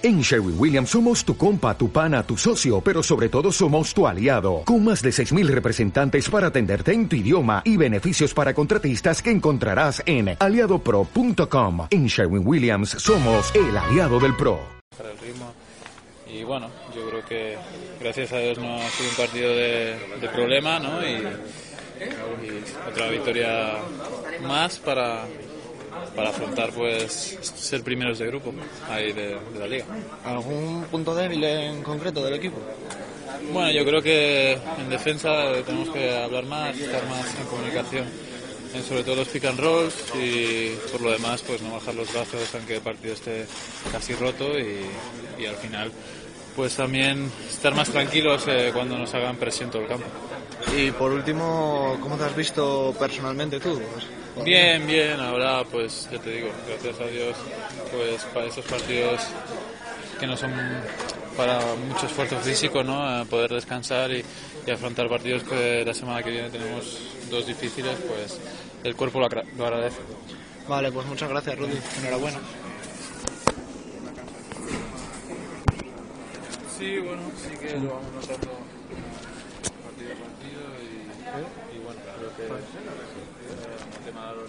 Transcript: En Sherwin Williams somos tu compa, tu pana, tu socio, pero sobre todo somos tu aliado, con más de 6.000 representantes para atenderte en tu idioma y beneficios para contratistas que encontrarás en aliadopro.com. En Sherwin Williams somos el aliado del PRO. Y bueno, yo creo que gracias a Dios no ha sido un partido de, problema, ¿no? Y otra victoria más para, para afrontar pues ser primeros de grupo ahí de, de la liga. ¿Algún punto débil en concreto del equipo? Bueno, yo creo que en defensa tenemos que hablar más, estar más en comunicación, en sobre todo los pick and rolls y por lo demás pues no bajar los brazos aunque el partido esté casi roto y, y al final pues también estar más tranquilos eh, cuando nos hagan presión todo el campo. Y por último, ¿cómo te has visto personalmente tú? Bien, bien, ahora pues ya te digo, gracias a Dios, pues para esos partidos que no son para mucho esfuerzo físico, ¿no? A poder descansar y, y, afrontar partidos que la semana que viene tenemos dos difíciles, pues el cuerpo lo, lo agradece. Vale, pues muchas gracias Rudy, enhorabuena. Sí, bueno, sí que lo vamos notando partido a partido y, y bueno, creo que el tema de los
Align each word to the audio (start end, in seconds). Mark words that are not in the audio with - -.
En 0.00 0.20
Sherwin 0.20 0.54
Williams 0.56 0.90
somos 0.90 1.24
tu 1.24 1.36
compa, 1.36 1.76
tu 1.76 1.90
pana, 1.90 2.22
tu 2.22 2.36
socio, 2.36 2.80
pero 2.80 3.02
sobre 3.02 3.28
todo 3.28 3.50
somos 3.50 3.92
tu 3.92 4.06
aliado, 4.06 4.62
con 4.64 4.84
más 4.84 5.02
de 5.02 5.10
6.000 5.10 5.48
representantes 5.48 6.30
para 6.30 6.46
atenderte 6.46 6.92
en 6.92 7.08
tu 7.08 7.16
idioma 7.16 7.62
y 7.64 7.76
beneficios 7.76 8.32
para 8.32 8.54
contratistas 8.54 9.20
que 9.20 9.32
encontrarás 9.32 10.00
en 10.06 10.36
aliadopro.com. 10.38 11.88
En 11.90 12.06
Sherwin 12.06 12.46
Williams 12.46 12.90
somos 12.90 13.52
el 13.56 13.76
aliado 13.76 14.20
del 14.20 14.36
PRO. 14.36 14.60
Y 16.28 16.44
bueno, 16.44 16.70
yo 16.94 17.08
creo 17.10 17.24
que 17.24 17.56
gracias 17.98 18.32
a 18.32 18.38
Dios 18.38 18.58
no 18.58 18.76
ha 18.76 18.88
sido 18.90 19.10
un 19.10 19.16
partido 19.16 19.50
de, 19.50 19.96
problema, 20.32 20.78
¿no? 20.78 21.04
Y 21.04 21.26
otra 22.88 23.08
victoria 23.08 23.78
más 24.46 24.78
para, 24.78 25.24
para 26.14 26.30
afrontar 26.30 26.70
pues 26.70 27.38
ser 27.42 27.82
primeros 27.82 28.18
de 28.18 28.26
grupo 28.26 28.52
ahí 28.88 29.12
de, 29.12 29.36
de 29.52 29.58
la 29.58 29.66
liga. 29.66 29.84
¿Algún 30.24 30.84
punto 30.90 31.14
débil 31.14 31.42
en 31.44 31.82
concreto 31.82 32.24
del 32.24 32.34
equipo? 32.34 32.58
Bueno, 33.52 33.70
yo 33.70 33.84
creo 33.84 34.02
que 34.02 34.52
en 34.52 34.90
defensa 34.90 35.52
tenemos 35.64 35.90
que 35.90 36.16
hablar 36.16 36.44
más, 36.44 36.76
estar 36.76 37.06
más 37.06 37.34
en 37.38 37.46
comunicación, 37.46 38.04
en 38.74 38.82
sobre 38.82 39.04
todo 39.04 39.16
los 39.16 39.28
pick 39.28 39.44
and 39.44 39.60
rolls 39.60 39.94
y 40.14 40.70
por 40.90 41.00
lo 41.00 41.10
demás 41.12 41.42
pues 41.46 41.62
no 41.62 41.72
bajar 41.72 41.94
los 41.94 42.12
brazos 42.12 42.54
aunque 42.54 42.76
el 42.76 42.82
partido 42.82 43.14
esté 43.14 43.46
casi 43.92 44.14
roto 44.14 44.58
y, 44.58 44.80
y 45.38 45.46
al 45.46 45.56
final 45.56 45.92
pues 46.58 46.74
también 46.74 47.30
estar 47.48 47.72
más 47.72 47.88
tranquilos 47.88 48.44
eh, 48.48 48.72
cuando 48.74 48.98
nos 48.98 49.14
hagan 49.14 49.36
presión 49.36 49.70
todo 49.70 49.82
el 49.82 49.86
campo. 49.86 50.06
Y 50.76 50.90
por 50.90 51.12
último, 51.12 51.96
¿cómo 52.02 52.16
te 52.16 52.24
has 52.24 52.34
visto 52.34 52.92
personalmente 52.98 53.60
tú? 53.60 53.80
Bien, 54.44 54.84
bien, 54.84 55.20
ahora 55.20 55.62
pues 55.70 56.08
ya 56.10 56.18
te 56.18 56.32
digo, 56.32 56.48
gracias 56.66 57.00
a 57.00 57.06
Dios, 57.06 57.36
pues 57.92 58.24
para 58.34 58.46
esos 58.46 58.64
partidos 58.64 59.20
que 60.18 60.26
no 60.26 60.36
son 60.36 60.52
para 61.36 61.60
mucho 61.76 62.06
esfuerzo 62.06 62.36
físico, 62.40 62.82
¿no? 62.82 63.06
A 63.08 63.24
poder 63.24 63.52
descansar 63.52 64.10
y, 64.10 64.24
y, 64.66 64.70
afrontar 64.72 65.08
partidos 65.08 65.44
que 65.44 65.84
la 65.86 65.94
semana 65.94 66.24
que 66.24 66.30
viene 66.30 66.50
tenemos 66.50 66.98
dos 67.30 67.46
difíciles, 67.46 67.94
pues 68.08 68.40
el 68.82 68.96
cuerpo 68.96 69.20
lo, 69.20 69.28
lo 69.28 69.64
agradece. 69.64 69.98
Vale, 70.66 70.90
pues 70.90 71.06
muchas 71.06 71.28
gracias 71.28 71.56
Rudy, 71.56 71.78
enhorabuena. 72.00 72.40
Sí, 76.78 76.98
bueno, 76.98 77.22
sí 77.36 77.56
que 77.56 77.72
lo 77.72 77.88
vamos 77.90 78.12
notando 78.14 78.50
partido 79.82 80.12
a 80.12 80.18
partido 80.22 80.62
y, 80.78 81.74
y 81.74 81.78
bueno, 81.82 82.00
creo 82.16 82.30
que 82.36 82.44
el 82.46 84.04
tema 84.04 84.22
de 84.30 84.34
los 84.36 84.46